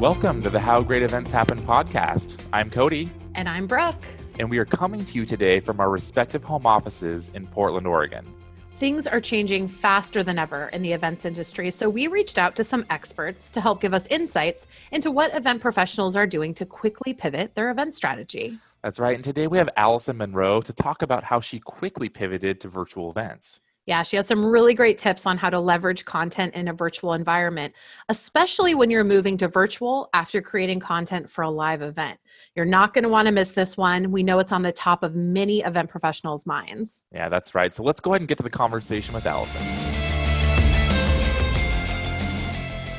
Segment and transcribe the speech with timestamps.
[0.00, 2.48] Welcome to the How Great Events Happen podcast.
[2.52, 3.10] I'm Cody.
[3.34, 4.04] And I'm Brooke.
[4.38, 8.30] And we are coming to you today from our respective home offices in Portland, Oregon.
[8.76, 12.62] Things are changing faster than ever in the events industry, so we reached out to
[12.62, 17.14] some experts to help give us insights into what event professionals are doing to quickly
[17.14, 18.58] pivot their event strategy.
[18.82, 19.14] That's right.
[19.14, 23.08] And today we have Allison Monro to talk about how she quickly pivoted to virtual
[23.08, 23.62] events.
[23.86, 27.12] Yeah, she has some really great tips on how to leverage content in a virtual
[27.12, 27.72] environment,
[28.08, 32.18] especially when you're moving to virtual after creating content for a live event.
[32.56, 34.10] You're not going to want to miss this one.
[34.10, 37.06] We know it's on the top of many event professionals' minds.
[37.12, 37.72] Yeah, that's right.
[37.72, 39.62] So let's go ahead and get to the conversation with Allison.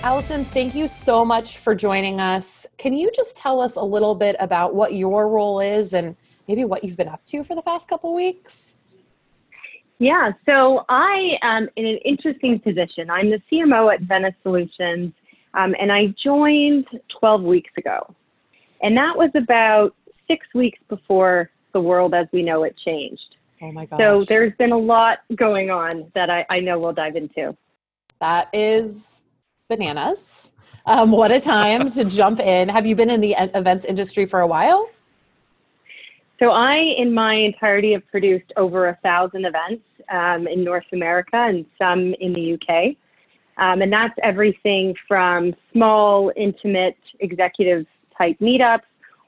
[0.03, 2.65] Allison, thank you so much for joining us.
[2.77, 6.15] Can you just tell us a little bit about what your role is and
[6.47, 8.75] maybe what you've been up to for the past couple weeks?
[9.99, 13.09] Yeah, so I am in an interesting position.
[13.09, 15.11] I'm the CMO at Vena Solutions,
[15.55, 16.85] um, and I joined
[17.19, 18.13] 12 weeks ago.
[18.81, 19.95] And that was about
[20.27, 23.35] six weeks before the world as we know it changed.
[23.61, 23.99] Oh my gosh.
[23.99, 27.57] So there's been a lot going on that I, I know we'll dive into.
[28.19, 29.23] That is
[29.67, 30.51] bananas.
[30.85, 32.69] Um, what a time to jump in.
[32.69, 34.89] Have you been in the events industry for a while?
[36.39, 41.35] So I, in my entirety, have produced over a thousand events um, in North America
[41.35, 42.95] and some in the UK.
[43.57, 48.81] Um, and that's everything from small, intimate, executive type meetups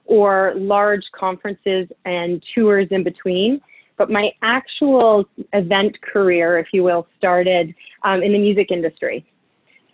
[0.05, 3.59] or large conferences and tours in between.
[3.97, 9.25] But my actual event career, if you will, started um, in the music industry.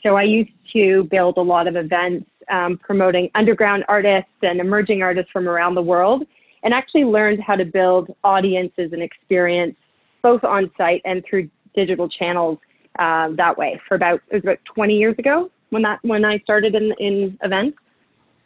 [0.03, 5.01] So I used to build a lot of events um, promoting underground artists and emerging
[5.01, 6.27] artists from around the world
[6.65, 9.77] and actually learned how to build audiences and experience
[10.21, 12.57] both on site and through digital channels
[12.99, 16.39] uh, that way for about it was about 20 years ago when that when I
[16.39, 17.77] started in in events.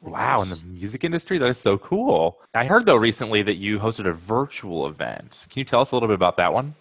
[0.02, 2.40] Wow, in the music industry, that is so cool.
[2.53, 5.47] I heard though recently that you hosted a virtual event.
[5.50, 6.75] Can you tell us a little bit about that one?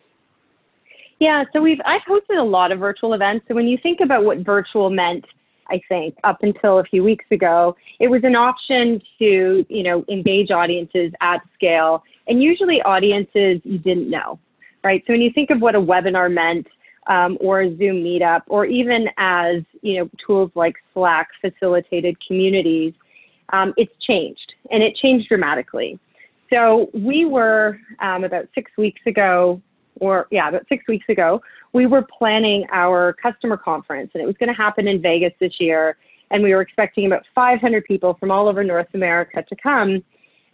[1.20, 3.47] Yeah, so we've I've hosted a lot of virtual events.
[3.49, 5.25] So when you think about what virtual meant
[5.71, 7.77] I think, up until a few weeks ago.
[8.01, 13.79] It was an option to, you know, engage audiences at scale, and usually audiences you
[13.79, 14.39] didn't know,
[14.83, 15.03] right?
[15.06, 16.67] So when you think of what a webinar meant,
[17.09, 22.93] um, or a Zoom meetup, or even as you know, tools like Slack facilitated communities,
[23.53, 25.99] um, it's changed, and it changed dramatically.
[26.50, 29.61] So we were um, about six weeks ago,
[30.00, 31.41] or yeah, about six weeks ago,
[31.72, 35.54] we were planning our customer conference, and it was going to happen in Vegas this
[35.59, 35.97] year.
[36.31, 40.04] And we were expecting about 500 people from all over North America to come.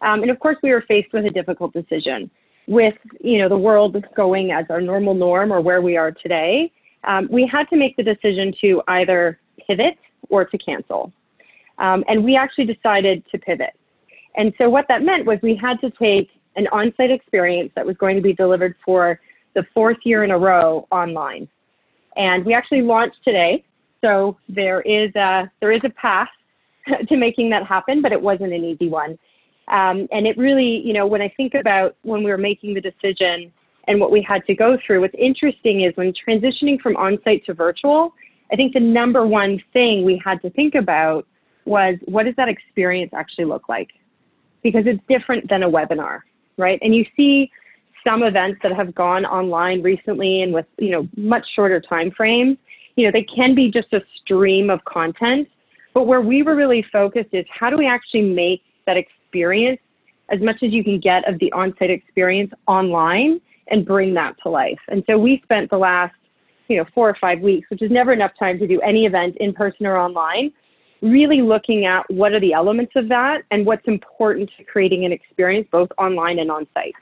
[0.02, 2.30] Um, and of course, we were faced with a difficult decision.
[2.66, 6.72] With you know the world going as our normal norm or where we are today,
[7.04, 9.98] um, we had to make the decision to either pivot
[10.30, 11.12] or to cancel.
[11.78, 13.74] Um, and we actually decided to pivot.
[14.36, 17.96] And so what that meant was we had to take an on-site experience that was
[17.96, 19.20] going to be delivered for
[19.54, 21.48] the fourth year in a row online.
[22.16, 23.64] And we actually launched today.
[24.00, 26.28] So there is a, there is a path
[27.08, 29.18] to making that happen, but it wasn't an easy one.
[29.68, 32.80] Um, and it really, you know, when I think about when we were making the
[32.80, 33.50] decision
[33.88, 37.54] and what we had to go through, what's interesting is when transitioning from on-site to
[37.54, 38.12] virtual,
[38.52, 41.26] I think the number one thing we had to think about
[41.64, 43.90] was what does that experience actually look like?
[44.62, 46.20] Because it's different than a webinar,
[46.58, 46.78] right?
[46.82, 47.50] And you see
[48.04, 52.58] some events that have gone online recently and with you know much shorter time frames
[52.96, 55.48] you know they can be just a stream of content.
[55.92, 59.80] But where we were really focused is how do we actually make that experience
[60.28, 64.48] as much as you can get of the on-site experience online and bring that to
[64.48, 64.78] life?
[64.88, 66.14] And so we spent the last
[66.68, 69.36] you know four or five weeks which is never enough time to do any event
[69.38, 70.50] in person or online
[71.02, 75.12] really looking at what are the elements of that and what's important to creating an
[75.12, 76.94] experience both online and on site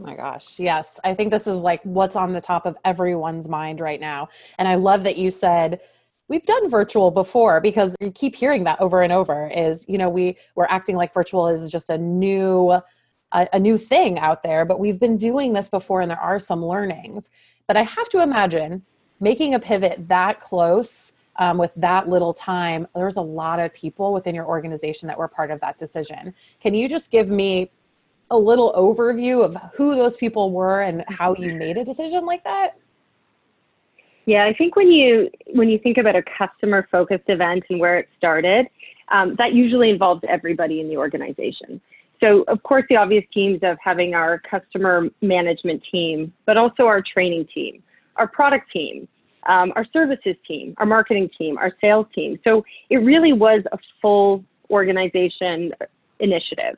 [0.00, 0.58] my gosh.
[0.58, 0.98] Yes.
[1.04, 4.28] I think this is like what's on the top of everyone's mind right now.
[4.58, 5.80] And I love that you said
[6.28, 10.08] we've done virtual before because you keep hearing that over and over is, you know,
[10.08, 12.80] we we're acting like virtual is just a new
[13.32, 16.64] a, new thing out there, but we've been doing this before and there are some
[16.64, 17.30] learnings.
[17.68, 18.84] But I have to imagine
[19.20, 24.12] making a pivot that close um, with that little time, there's a lot of people
[24.12, 26.34] within your organization that were part of that decision.
[26.60, 27.70] Can you just give me
[28.30, 32.44] a little overview of who those people were and how you made a decision like
[32.44, 32.76] that?
[34.26, 37.98] Yeah, I think when you when you think about a customer focused event and where
[37.98, 38.66] it started,
[39.08, 41.80] um, that usually involves everybody in the organization.
[42.20, 47.02] So of course the obvious teams of having our customer management team, but also our
[47.02, 47.82] training team,
[48.16, 49.08] our product team,
[49.48, 52.38] um, our services team, our marketing team, our sales team.
[52.44, 55.72] So it really was a full organization
[56.20, 56.76] initiative.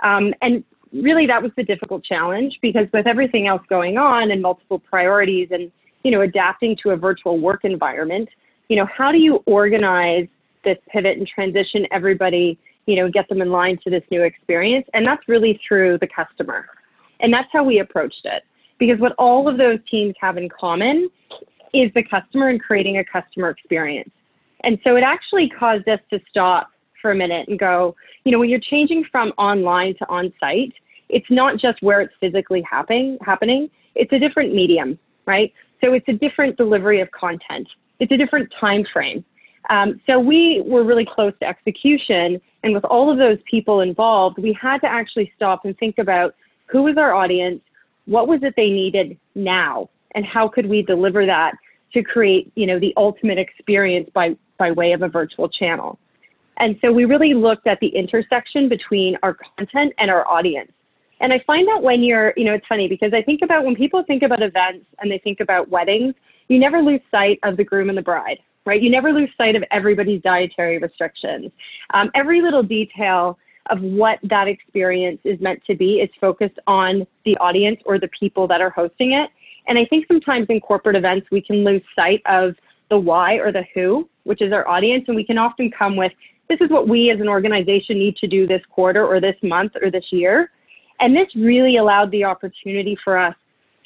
[0.00, 0.64] Um, and
[0.94, 5.48] really that was the difficult challenge because with everything else going on and multiple priorities
[5.50, 5.70] and
[6.02, 8.28] you know adapting to a virtual work environment
[8.68, 10.26] you know how do you organize
[10.64, 14.86] this pivot and transition everybody you know get them in line to this new experience?
[14.94, 16.66] And that's really through the customer.
[17.20, 18.42] And that's how we approached it.
[18.78, 21.08] Because what all of those teams have in common
[21.72, 24.10] is the customer and creating a customer experience.
[24.62, 26.70] And so it actually caused us to stop
[27.00, 27.94] for a minute and go
[28.24, 30.72] you know when you're changing from online to on site
[31.14, 35.52] it's not just where it's physically happening, happening, it's a different medium, right?
[35.80, 37.68] So it's a different delivery of content.
[38.00, 39.24] It's a different time frame.
[39.70, 44.38] Um, so we were really close to execution, and with all of those people involved,
[44.38, 46.34] we had to actually stop and think about
[46.66, 47.62] who was our audience,
[48.06, 51.52] what was it they needed now, and how could we deliver that
[51.94, 55.98] to create, you know, the ultimate experience by by way of a virtual channel.
[56.58, 60.72] And so we really looked at the intersection between our content and our audience.
[61.20, 63.74] And I find that when you're, you know, it's funny because I think about when
[63.74, 66.14] people think about events and they think about weddings,
[66.48, 68.82] you never lose sight of the groom and the bride, right?
[68.82, 71.50] You never lose sight of everybody's dietary restrictions.
[71.94, 73.38] Um, every little detail
[73.70, 78.10] of what that experience is meant to be is focused on the audience or the
[78.18, 79.30] people that are hosting it.
[79.66, 82.54] And I think sometimes in corporate events, we can lose sight of
[82.90, 85.04] the why or the who, which is our audience.
[85.06, 86.12] And we can often come with,
[86.50, 89.72] this is what we as an organization need to do this quarter or this month
[89.80, 90.50] or this year.
[91.04, 93.34] And this really allowed the opportunity for us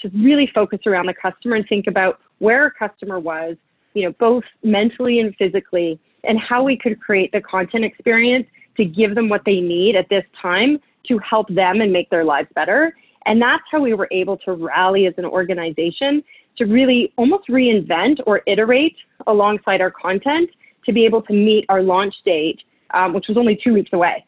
[0.02, 3.56] to really focus around the customer and think about where a customer was,
[3.94, 8.84] you know, both mentally and physically, and how we could create the content experience to
[8.84, 10.78] give them what they need at this time
[11.08, 12.94] to help them and make their lives better.
[13.26, 16.22] And that's how we were able to rally as an organization
[16.56, 18.94] to really almost reinvent or iterate
[19.26, 20.50] alongside our content
[20.86, 22.60] to be able to meet our launch date,
[22.94, 24.24] um, which was only two weeks away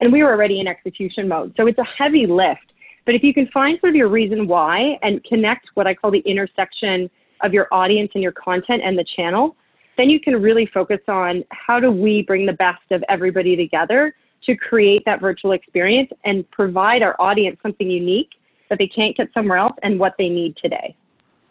[0.00, 1.54] and we were already in execution mode.
[1.56, 2.72] So it's a heavy lift.
[3.06, 6.10] But if you can find sort of your reason why and connect what I call
[6.10, 7.10] the intersection
[7.42, 9.56] of your audience and your content and the channel,
[9.96, 14.14] then you can really focus on how do we bring the best of everybody together
[14.46, 18.30] to create that virtual experience and provide our audience something unique
[18.68, 20.94] that they can't get somewhere else and what they need today.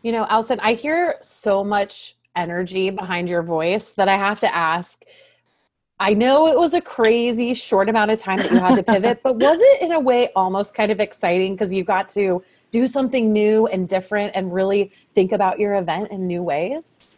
[0.01, 4.55] You know, Allison, I hear so much energy behind your voice that I have to
[4.55, 5.03] ask
[5.99, 9.21] I know it was a crazy short amount of time that you had to pivot,
[9.21, 12.41] but was it in a way almost kind of exciting because you got to
[12.71, 17.15] do something new and different and really think about your event in new ways?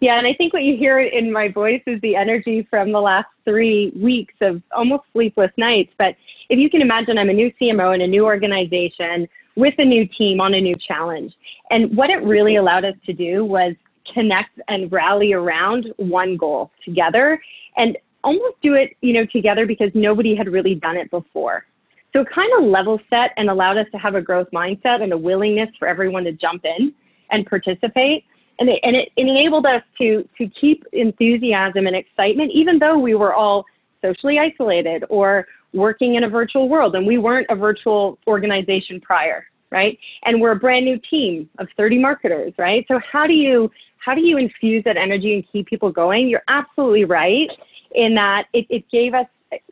[0.00, 3.00] Yeah, and I think what you hear in my voice is the energy from the
[3.00, 5.92] last three weeks of almost sleepless nights.
[5.98, 6.16] But
[6.48, 10.06] if you can imagine, I'm a new CMO in a new organization with a new
[10.06, 11.32] team on a new challenge.
[11.70, 13.74] And what it really allowed us to do was
[14.18, 17.40] connect and rally around one goal together
[17.76, 21.64] and almost do it, you know, together because nobody had really done it before.
[22.12, 25.12] So it kind of level set and allowed us to have a growth mindset and
[25.12, 26.92] a willingness for everyone to jump in
[27.30, 28.24] and participate.
[28.58, 33.14] And it, and it, enabled us to, to keep enthusiasm and excitement, even though we
[33.14, 33.66] were all
[34.02, 39.46] socially isolated or working in a virtual world and we weren't a virtual organization prior
[39.70, 39.98] right?
[40.24, 42.84] And we're a brand new team of 30 marketers right?
[42.88, 43.70] So how do you
[44.04, 46.28] how do you infuse that energy and keep people going?
[46.28, 47.50] You're absolutely right
[47.92, 49.26] in that it, it gave us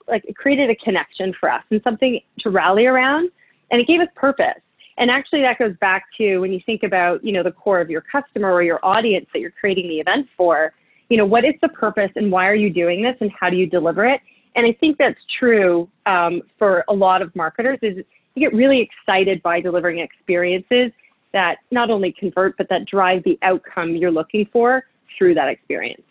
[0.08, 3.30] like it created a connection for us and something to rally around
[3.70, 4.60] and it gave us purpose.
[4.98, 7.90] And actually that goes back to when you think about you know the core of
[7.90, 10.72] your customer or your audience that you're creating the event for
[11.08, 13.56] you know what is the purpose and why are you doing this and how do
[13.56, 14.20] you deliver it?
[14.54, 18.04] And i think that's true um, for a lot of marketers is
[18.36, 20.92] you get really excited by delivering experiences
[21.32, 24.84] that not only convert but that drive the outcome you're looking for
[25.18, 26.02] through that experience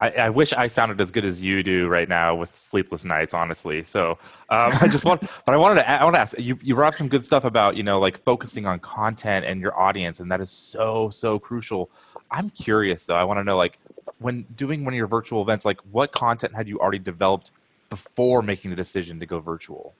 [0.00, 3.32] I, I, wish I sounded as good as you do right now with sleepless nights,
[3.32, 3.84] honestly.
[3.84, 4.18] So
[4.50, 6.58] um, I just want, but I wanted to, I want to ask you.
[6.62, 9.78] You brought up some good stuff about you know like focusing on content and your
[9.78, 11.90] audience, and that is so so crucial.
[12.30, 13.14] I'm curious though.
[13.14, 13.78] I want to know like
[14.18, 17.52] when doing one of your virtual events, like what content had you already developed
[17.88, 19.94] before making the decision to go virtual?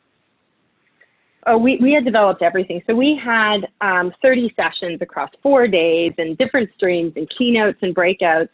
[1.50, 2.82] Oh, we, we had developed everything.
[2.86, 7.94] So we had um, 30 sessions across four days and different streams and keynotes and
[7.94, 8.48] breakouts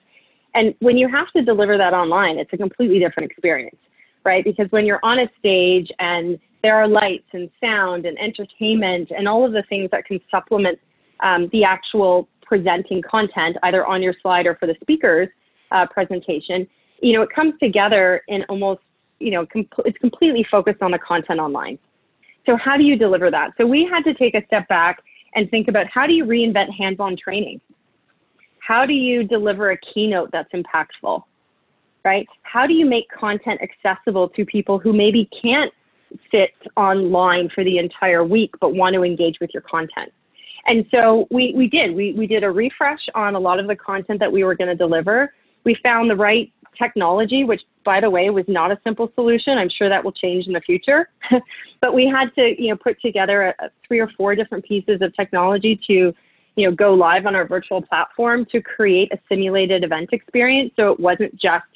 [0.55, 3.77] and when you have to deliver that online, it's a completely different experience,
[4.25, 4.45] right?
[4.45, 9.29] Because when you're on a stage and there are lights and sound and entertainment and
[9.29, 10.79] all of the things that can supplement
[11.21, 15.29] um, the actual presenting content, either on your slide or for the speaker's
[15.73, 16.67] uh, presentation,
[17.03, 18.81] you know, it comes together in almost,
[19.19, 21.79] you know, com- it's completely focused on the content online.
[22.47, 23.51] So how do you deliver that?
[23.59, 25.03] So we had to take a step back
[25.35, 27.61] and think about how do you reinvent hands-on training?
[28.61, 31.23] How do you deliver a keynote that's impactful?
[32.05, 32.27] Right?
[32.43, 35.73] How do you make content accessible to people who maybe can't
[36.31, 40.13] sit online for the entire week but want to engage with your content?
[40.67, 41.95] And so we, we did.
[41.95, 44.69] We, we did a refresh on a lot of the content that we were going
[44.69, 45.35] to deliver.
[45.65, 49.59] We found the right technology, which by the way was not a simple solution.
[49.59, 51.09] I'm sure that will change in the future.
[51.81, 55.01] but we had to, you know, put together a, a three or four different pieces
[55.03, 56.15] of technology to,
[56.57, 60.73] you know, go live on our virtual platform to create a simulated event experience.
[60.77, 61.67] So it wasn't just,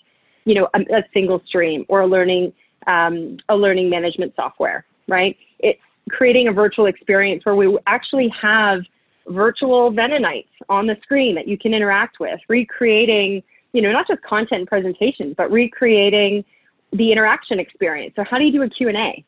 [0.45, 2.53] you know, a, a single stream or a learning
[2.87, 5.37] um, a learning management software, right?
[5.59, 8.81] It's creating a virtual experience where we actually have
[9.29, 13.43] virtual Venonites on the screen that you can interact with, recreating
[13.79, 16.45] you know, not just content and presentation, but recreating
[16.93, 18.13] the interaction experience.
[18.17, 19.25] So how do you do a Q&A?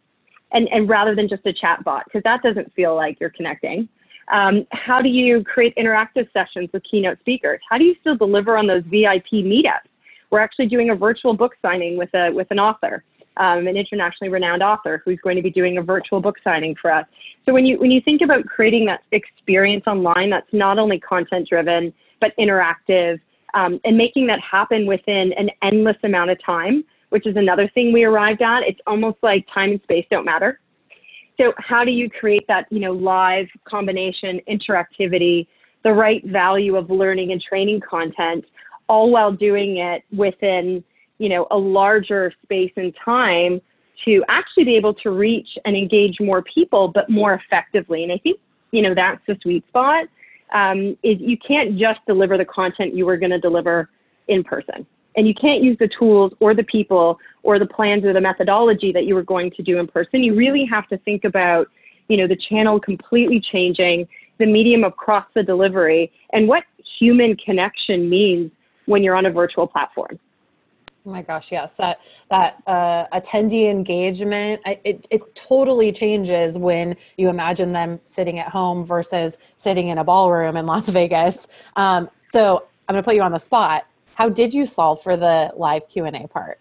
[0.51, 3.89] And, and rather than just a chat bot, because that doesn't feel like you're connecting.
[4.33, 7.61] Um, how do you create interactive sessions with keynote speakers?
[7.71, 9.87] How do you still deliver on those VIP meetups?
[10.31, 13.05] We're actually doing a virtual book signing with a with an author,
[13.37, 16.91] um, an internationally renowned author who's going to be doing a virtual book signing for
[16.91, 17.07] us.
[17.47, 21.49] So when you when you think about creating that experience online, that's not only content
[21.49, 23.21] driven but interactive
[23.55, 27.93] um, and making that happen within an endless amount of time, which is another thing
[27.93, 28.63] we arrived at.
[28.63, 30.61] It's almost like time and space don't matter.
[31.39, 35.47] So how do you create that, you know, live combination, interactivity,
[35.85, 38.45] the right value of learning and training content,
[38.89, 40.85] all while doing it within,
[41.19, 43.61] you know, a larger space and time
[44.05, 48.03] to actually be able to reach and engage more people, but more effectively.
[48.03, 48.39] And I think,
[48.71, 50.07] you know, that's the sweet spot
[50.53, 53.89] um, is you can't just deliver the content you were going to deliver
[54.29, 54.87] in person.
[55.17, 58.93] And you can't use the tools or the people or the plans or the methodology
[58.93, 60.23] that you were going to do in person.
[60.23, 61.67] You really have to think about,
[62.09, 64.07] you know, the channel completely changing,
[64.39, 66.65] the medium across the delivery, and what
[66.99, 68.53] human connection means
[68.87, 70.19] when you're on a virtual platform.
[71.07, 76.95] Oh my gosh, yes, that that uh, attendee engagement I, it it totally changes when
[77.17, 81.49] you imagine them sitting at home versus sitting in a ballroom in Las Vegas.
[81.77, 83.87] Um, so I'm going to put you on the spot.
[84.15, 86.61] How did you solve for the live Q and A part?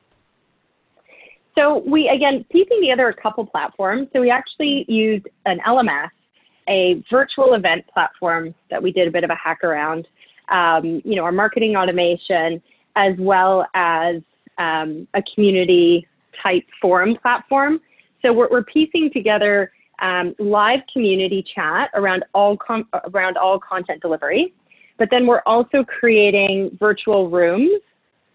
[1.58, 4.08] So we again piecing together a couple platforms.
[4.13, 6.12] So we actually used an LMS,
[6.69, 10.08] a virtual event platform that we did a bit of a hack around.
[10.48, 12.62] Um, you know, our marketing automation
[12.96, 14.22] as well as
[14.60, 16.08] um, a community
[16.44, 17.80] type forum platform.
[18.22, 22.58] So we're, we're piecing together um, live community chat around all
[23.13, 24.54] around all content delivery,
[24.98, 27.82] but then we're also creating virtual rooms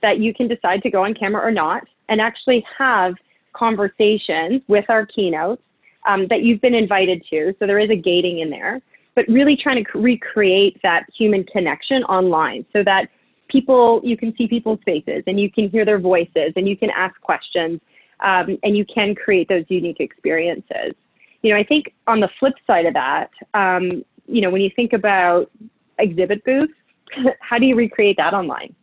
[0.02, 3.14] that you can decide to go on camera or not, and actually have
[3.54, 5.62] conversations with our keynotes
[6.06, 7.54] um, that you've been invited to.
[7.58, 8.82] So there is a gating in there,
[9.14, 13.08] but really trying to recreate that human connection online so that
[13.48, 16.90] people, you can see people's faces and you can hear their voices and you can
[16.90, 17.80] ask questions
[18.20, 20.94] um, and you can create those unique experiences.
[21.42, 24.70] You know, I think on the flip side of that, um, you know, when you
[24.74, 25.50] think about
[25.98, 26.72] exhibit booths,
[27.40, 28.74] how do you recreate that online?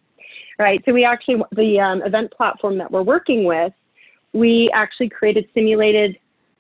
[0.60, 0.82] Right.
[0.86, 3.74] So we actually, the um, event platform that we're working with,
[4.34, 6.18] we actually created simulated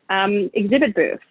[0.09, 1.21] um, exhibit booths.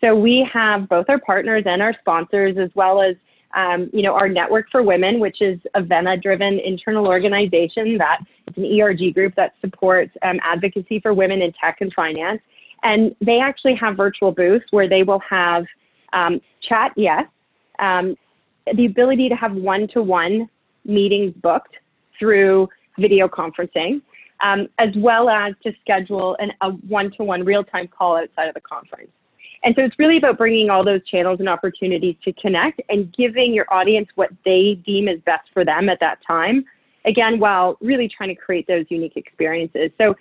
[0.00, 3.16] So we have both our partners and our sponsors, as well as
[3.56, 8.56] um, you know, our Network for Women, which is a VENA-driven internal organization that is
[8.56, 12.40] an ERG group that supports um, advocacy for women in tech and finance.
[12.82, 15.64] And they actually have virtual booths where they will have
[16.12, 17.24] um, chat, yes,
[17.78, 18.14] um,
[18.74, 20.48] the ability to have one-to-one
[20.84, 21.76] meetings booked
[22.18, 24.02] through video conferencing,
[24.42, 29.10] um, as well as to schedule an, a one-to-one real-time call outside of the conference.
[29.64, 33.54] And so it's really about bringing all those channels and opportunities to connect and giving
[33.54, 36.64] your audience what they deem is best for them at that time.
[37.04, 39.90] Again, while really trying to create those unique experiences.
[39.98, 40.14] So,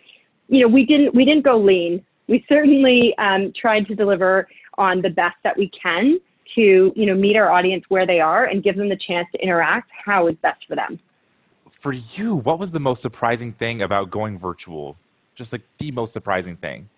[0.48, 2.04] you know, we didn't we didn't go lean.
[2.28, 6.20] We certainly um, tried to deliver on the best that we can
[6.54, 9.42] to you know meet our audience where they are and give them the chance to
[9.42, 11.00] interact how is best for them.
[11.70, 14.98] For you, what was the most surprising thing about going virtual?
[15.34, 16.90] Just like the most surprising thing.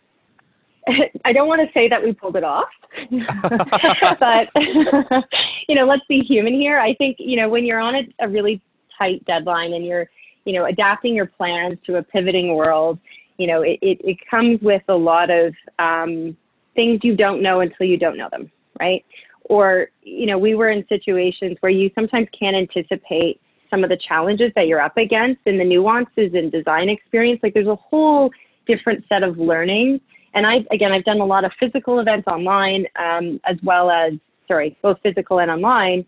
[1.25, 2.69] I don't want to say that we pulled it off,
[4.19, 4.49] but
[5.67, 6.79] you know, let's be human here.
[6.79, 8.61] I think you know when you're on a, a, really
[8.97, 10.07] tight deadline and you're
[10.45, 12.99] you know adapting your plans to a pivoting world,
[13.37, 16.37] you know, it, it, it comes with a lot of um,
[16.75, 19.03] things you don't know until you don't know them, right?
[19.43, 23.97] Or you know, we were in situations where you sometimes can't anticipate some of the
[23.97, 27.41] challenges that you're up against and the nuances in design experience.
[27.43, 28.31] Like there's a whole
[28.65, 29.99] different set of learning
[30.37, 34.13] and I, again, I've done a lot of physical events online, um, as well as
[34.47, 36.05] sorry, both physical and online.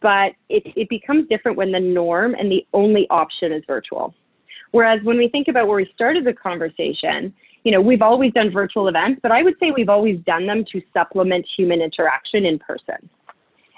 [0.00, 4.14] But it, it becomes different when the norm and the only option is virtual.
[4.70, 7.34] Whereas when we think about where we started the conversation,
[7.64, 10.64] you know, we've always done virtual events, but I would say we've always done them
[10.72, 13.08] to supplement human interaction in person.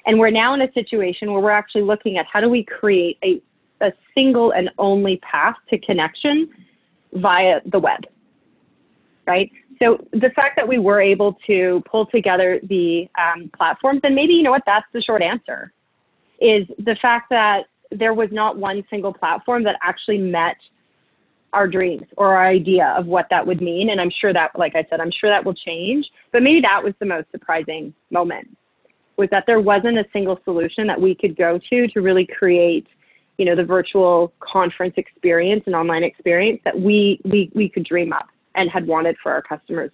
[0.07, 3.19] And we're now in a situation where we're actually looking at how do we create
[3.25, 3.43] a,
[3.85, 6.49] a single and only path to connection
[7.13, 8.05] via the web,
[9.27, 9.51] right?
[9.83, 14.35] So the fact that we were able to pull together the um, platforms, and maybe,
[14.35, 15.73] you know what, that's the short answer,
[16.41, 20.57] is the fact that there was not one single platform that actually met
[21.53, 23.91] our dreams or our idea of what that would mean.
[23.91, 26.07] And I'm sure that, like I said, I'm sure that will change.
[26.31, 28.57] But maybe that was the most surprising moment
[29.17, 32.87] was that there wasn't a single solution that we could go to to really create,
[33.39, 38.13] you know, the virtual conference experience and online experience that we we we could dream
[38.13, 39.91] up and had wanted for our customers.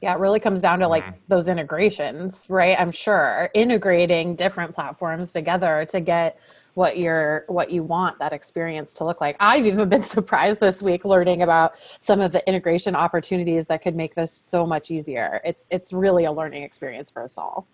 [0.00, 1.14] Yeah, it really comes down to like Mhm.
[1.28, 2.78] those integrations, right?
[2.78, 6.38] I'm sure integrating different platforms together to get
[6.74, 9.36] what you're what you want that experience to look like.
[9.40, 13.94] I've even been surprised this week learning about some of the integration opportunities that could
[13.94, 15.40] make this so much easier.
[15.44, 17.66] It's it's really a learning experience for us all.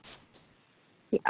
[1.10, 1.20] Yeah.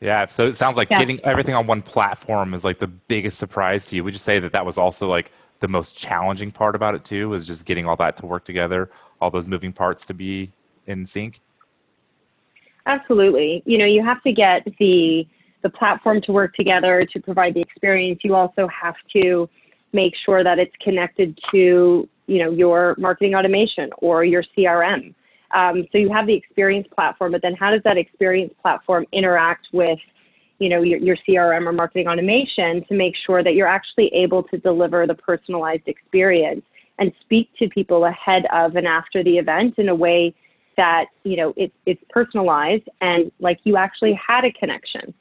[0.00, 0.26] Yeah.
[0.26, 0.98] So it sounds like Yeah.
[0.98, 4.02] getting everything on one platform is like the biggest surprise to you.
[4.02, 5.30] Would you say that that was also like
[5.60, 7.28] the most challenging part about it too?
[7.28, 10.52] Was just getting all that to work together, all those moving parts to be
[10.86, 11.40] in sync?
[12.86, 13.62] Absolutely.
[13.64, 15.26] You know, you have to get the
[15.62, 18.20] the platform to work together to provide the experience.
[18.22, 19.48] You also have to
[19.94, 25.14] make sure that it's connected to, you know, your marketing automation or your CRM.
[25.52, 29.68] Um, so you have the experience platform, but then how does that experience platform interact
[29.72, 29.98] with,
[30.58, 34.42] you know, your, your CRM or marketing automation to make sure that you're actually able
[34.44, 36.64] to deliver the personalized experience
[36.98, 40.34] and speak to people ahead of and after the event in a way
[40.76, 45.14] that you know it, it's personalized and like you actually had a connection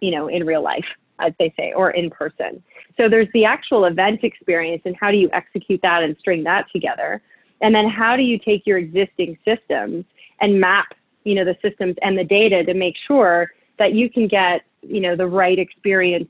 [0.00, 0.84] you know in real life
[1.18, 2.62] as they say or in person.
[2.96, 6.66] So there's the actual event experience and how do you execute that and string that
[6.72, 7.22] together?
[7.62, 10.04] And then how do you take your existing systems
[10.40, 10.86] and map
[11.24, 15.00] you know the systems and the data to make sure that you can get you
[15.00, 16.28] know the right experience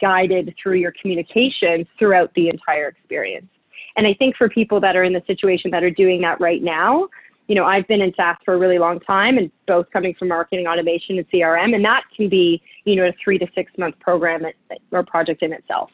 [0.00, 3.48] guided through your communications throughout the entire experience
[3.96, 6.62] and i think for people that are in the situation that are doing that right
[6.62, 7.08] now
[7.46, 10.28] you know, I've been in SaaS for a really long time and both coming from
[10.28, 13.98] marketing automation and CRM, and that can be, you know, a three to six month
[14.00, 14.46] program
[14.90, 15.90] or project in itself.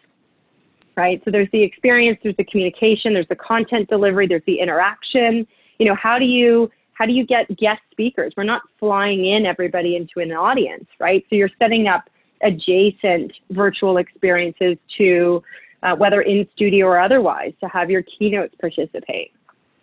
[0.96, 1.20] Right.
[1.24, 5.46] So there's the experience, there's the communication, there's the content delivery, there's the interaction.
[5.78, 8.32] You know, how do you how do you get guest speakers?
[8.36, 11.24] We're not flying in everybody into an audience, right?
[11.30, 12.10] So you're setting up
[12.42, 15.42] adjacent virtual experiences to
[15.82, 19.32] uh, whether in studio or otherwise to have your keynotes participate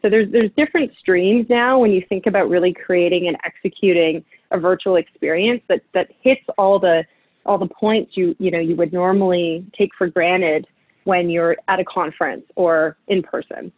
[0.02, 4.60] so there's there's different streams now when you think about really creating and executing a
[4.60, 7.04] virtual experience that that hits all the
[7.46, 10.68] all the points you you know you would normally take for granted
[11.06, 13.72] when you're at a conference or in person.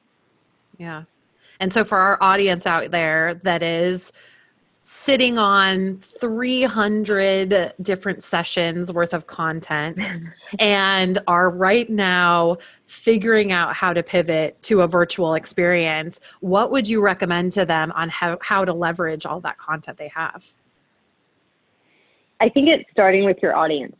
[0.78, 1.04] Yeah.
[1.60, 4.12] And so for our audience out there that is
[4.92, 10.00] sitting on 300 different sessions worth of content
[10.60, 16.88] and are right now figuring out how to pivot to a virtual experience, what would
[16.88, 20.44] you recommend to them on how, how to leverage all that content they have?
[22.40, 23.96] I think it's starting with your audience.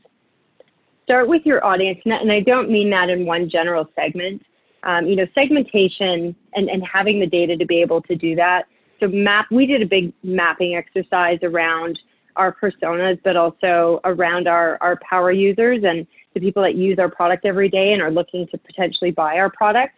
[1.04, 4.44] Start with your audience, and I don't mean that in one general segment.
[4.84, 8.66] Um, you know, segmentation and, and having the data to be able to do that.
[9.00, 12.00] So map, we did a big mapping exercise around
[12.36, 17.10] our personas, but also around our, our power users and the people that use our
[17.10, 19.96] product every day and are looking to potentially buy our product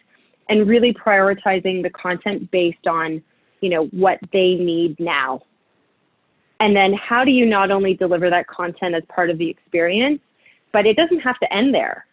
[0.48, 3.22] and really prioritizing the content based on,
[3.60, 5.42] you know, what they need now.
[6.58, 10.20] And then how do you not only deliver that content as part of the experience,
[10.72, 12.06] but it doesn't have to end there.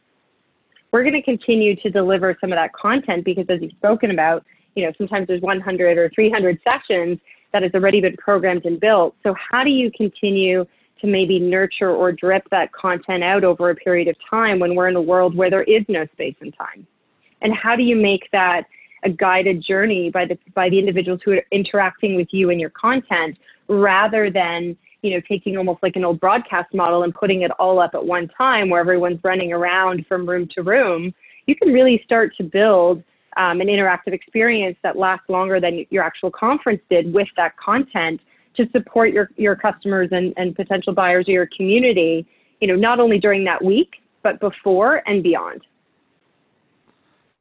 [0.91, 4.43] We're going to continue to deliver some of that content because as you've spoken about,
[4.75, 7.19] you know, sometimes there's 100 or 300 sessions
[7.54, 9.15] that has already been programmed and built.
[9.23, 10.65] So how do you continue
[11.02, 14.89] to maybe nurture or drip that content out over a period of time when we're
[14.89, 16.86] in a world where there is no space and time?
[17.41, 18.65] And how do you make that
[19.04, 22.71] a guided journey by the by the individuals who are interacting with you and your
[22.71, 23.38] content
[23.69, 27.79] rather than you know taking almost like an old broadcast model and putting it all
[27.79, 31.13] up at one time where everyone's running around from room to room
[31.45, 33.03] you can really start to build
[33.38, 38.19] um, an interactive experience that lasts longer than your actual conference did with that content
[38.55, 42.27] to support your, your customers and, and potential buyers or your community,
[42.59, 45.62] you know, not only during that week, but before and beyond.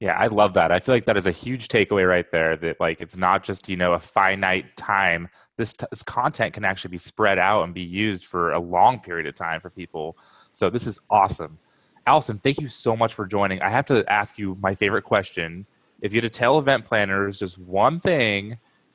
[0.01, 0.71] Yeah, I love that.
[0.71, 3.69] I feel like that is a huge takeaway right there that like it's not just,
[3.69, 5.29] you know, a finite time.
[5.57, 9.01] This, t- this content can actually be spread out and be used for a long
[9.01, 10.17] period of time for people.
[10.53, 11.59] So this is awesome.
[12.07, 13.61] Allison, thank you so much for joining.
[13.61, 15.67] I have to ask you my favorite question.
[16.01, 18.51] If you had to tell event planners just one thing,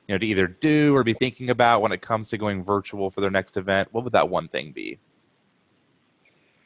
[0.08, 3.10] you know, to either do or be thinking about when it comes to going virtual
[3.10, 4.98] for their next event, what would that one thing be?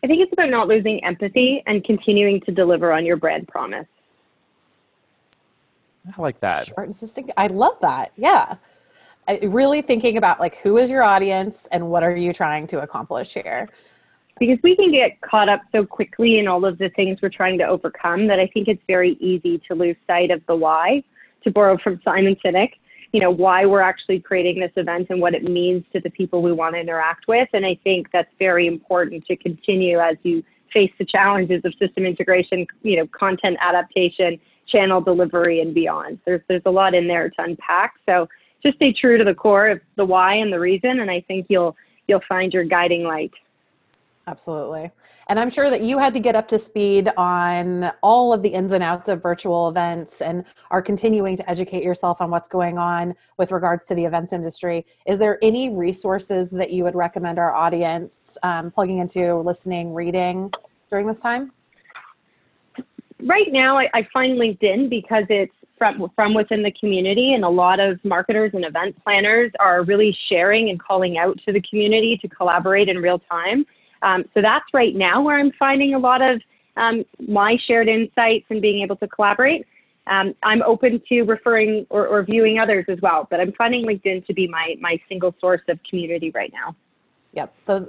[0.05, 3.87] I think it's about not losing empathy and continuing to deliver on your brand promise.
[6.16, 6.66] I like that.
[6.66, 7.30] Short and succinct.
[7.36, 8.12] I love that.
[8.16, 8.56] Yeah.
[9.26, 12.80] I, really thinking about like who is your audience and what are you trying to
[12.80, 13.68] accomplish here?
[14.38, 17.58] Because we can get caught up so quickly in all of the things we're trying
[17.58, 21.02] to overcome that I think it's very easy to lose sight of the why.
[21.44, 22.72] To borrow from Simon Sinek,
[23.12, 26.42] you know, why we're actually creating this event and what it means to the people
[26.42, 27.48] we want to interact with.
[27.52, 30.42] And I think that's very important to continue as you
[30.72, 34.38] face the challenges of system integration, you know, content adaptation,
[34.68, 36.18] channel delivery, and beyond.
[36.24, 37.94] There's there's a lot in there to unpack.
[38.07, 38.28] So
[38.62, 41.46] just stay true to the core of the why and the reason, and I think
[41.48, 41.76] you'll
[42.07, 43.33] you'll find your guiding light.
[44.28, 44.90] Absolutely.
[45.28, 48.50] And I'm sure that you had to get up to speed on all of the
[48.50, 52.76] ins and outs of virtual events and are continuing to educate yourself on what's going
[52.76, 54.85] on with regards to the events industry.
[55.07, 60.52] Is there any resources that you would recommend our audience um, plugging into, listening, reading
[60.90, 61.52] during this time?
[63.24, 67.48] Right now, I, I find LinkedIn because it's from, from within the community, and a
[67.48, 72.18] lot of marketers and event planners are really sharing and calling out to the community
[72.22, 73.64] to collaborate in real time.
[74.02, 76.40] Um, so that's right now where I'm finding a lot of
[76.76, 79.66] um, my shared insights and being able to collaborate.
[80.07, 84.26] Um, I'm open to referring or, or, viewing others as well, but I'm finding LinkedIn
[84.26, 86.74] to be my, my single source of community right now.
[87.32, 87.88] Yep, those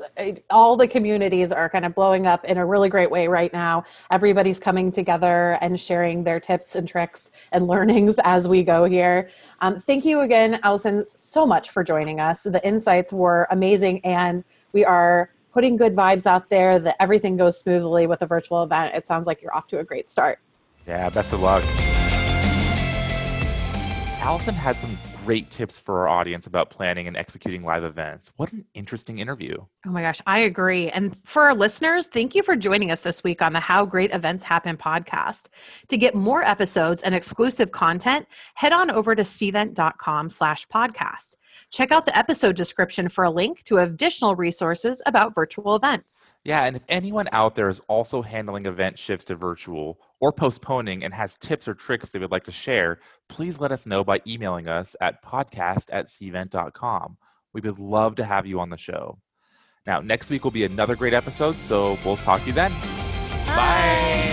[0.49, 3.84] all the communities are kind of blowing up in a really great way right now.
[4.12, 9.30] Everybody's coming together and sharing their tips and tricks and learnings as we go here.
[9.62, 12.43] Um, thank you again, Allison, so much for joining us.
[12.43, 17.60] The insights were amazing, and we are putting good vibes out there that everything goes
[17.60, 18.93] smoothly with a virtual event.
[18.93, 20.39] It sounds like you're off to a great start.
[20.86, 21.63] Yeah, best of luck.
[24.21, 24.97] Allison had some
[25.30, 28.32] great tips for our audience about planning and executing live events.
[28.38, 29.58] What an interesting interview.
[29.88, 30.89] Oh my gosh, I agree.
[30.89, 34.13] And for our listeners, thank you for joining us this week on the How Great
[34.13, 35.48] Events Happen podcast.
[35.88, 41.38] To get more episodes and exclusive content, head on over to cvent.com slash podcast.
[41.72, 46.39] Check out the episode description for a link to additional resources about virtual events.
[46.44, 51.06] Yeah, and if anyone out there is also handling event shifts to virtual or postponing
[51.06, 54.20] and has tips or tricks they would like to share, please let us know by
[54.28, 57.18] emailing us at podcast at cvent.com.
[57.54, 59.20] We would love to have you on the show.
[59.89, 62.71] Now, next week will be another great episode, so we'll talk to you then.
[63.47, 63.56] Bye.
[63.56, 64.29] Bye.